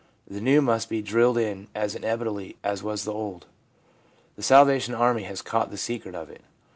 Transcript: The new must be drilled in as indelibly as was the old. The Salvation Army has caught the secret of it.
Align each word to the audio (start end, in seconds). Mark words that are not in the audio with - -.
The 0.25 0.41
new 0.41 0.63
must 0.63 0.89
be 0.89 1.03
drilled 1.03 1.37
in 1.37 1.67
as 1.75 1.93
indelibly 1.93 2.55
as 2.63 2.81
was 2.81 3.03
the 3.03 3.13
old. 3.13 3.45
The 4.35 4.41
Salvation 4.41 4.95
Army 4.95 5.25
has 5.25 5.43
caught 5.43 5.69
the 5.69 5.77
secret 5.77 6.15
of 6.15 6.27
it. 6.31 6.41